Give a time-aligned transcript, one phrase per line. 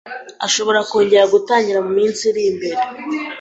[0.45, 2.77] ashobora kongera gutangira mu minsi iri imbere.